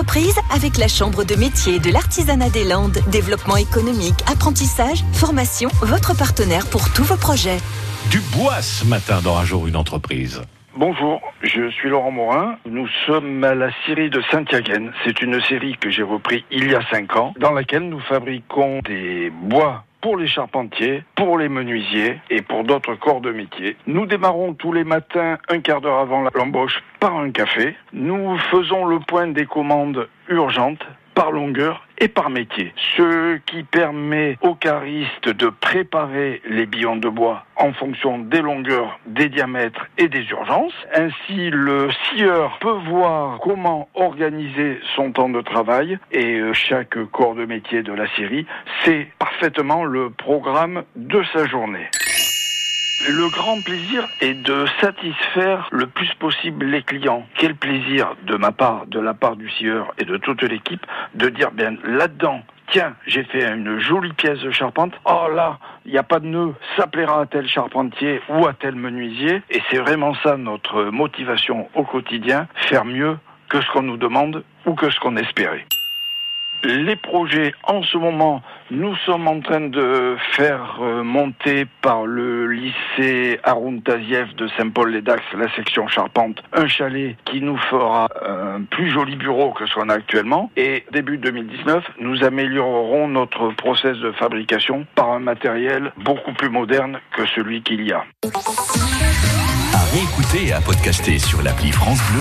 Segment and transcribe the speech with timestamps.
[0.00, 2.96] entreprise avec la Chambre de métier de l'artisanat des Landes.
[3.12, 7.58] Développement économique, apprentissage, formation, votre partenaire pour tous vos projets.
[8.10, 10.40] Du bois ce matin dans Un jour une entreprise.
[10.74, 12.56] Bonjour, je suis Laurent Morin.
[12.64, 14.90] Nous sommes à la scierie de Saint-Yaguen.
[15.04, 18.80] C'est une série que j'ai repris il y a cinq ans, dans laquelle nous fabriquons
[18.86, 23.76] des bois pour les charpentiers, pour les menuisiers et pour d'autres corps de métier.
[23.86, 27.76] Nous démarrons tous les matins un quart d'heure avant l'embauche par un café.
[27.92, 32.72] Nous faisons le point des commandes urgentes par longueur et par métier.
[32.96, 38.98] Ce qui permet aux caristes de préparer les billons de bois en fonction des longueurs,
[39.06, 40.72] des diamètres et des urgences.
[40.94, 47.34] Ainsi, le scieur peut voir comment organiser son temps de travail et euh, chaque corps
[47.34, 48.46] de métier de la série
[48.84, 51.86] sait parfaitement le programme de sa journée.
[53.08, 57.26] Le grand plaisir est de satisfaire le plus possible les clients.
[57.38, 61.30] Quel plaisir de ma part, de la part du sieur et de toute l'équipe, de
[61.30, 64.92] dire bien là-dedans, tiens, j'ai fait une jolie pièce de charpente.
[65.06, 68.52] Oh là, il n'y a pas de nœud, ça plaira à tel charpentier ou à
[68.52, 69.40] tel menuisier.
[69.48, 73.16] Et c'est vraiment ça notre motivation au quotidien, faire mieux
[73.48, 75.64] que ce qu'on nous demande ou que ce qu'on espérait
[76.64, 82.46] les projets en ce moment, nous sommes en train de faire euh, monter par le
[82.46, 88.90] lycée Haroun Taziev de Saint-Paul-les-Dax, la section charpente, un chalet qui nous fera un plus
[88.90, 90.50] joli bureau que ce qu'on a actuellement.
[90.56, 97.00] Et début 2019, nous améliorerons notre process de fabrication par un matériel beaucoup plus moderne
[97.16, 98.04] que celui qu'il y a.
[99.72, 102.18] À réécouter et à podcaster sur l'appli France Bleu.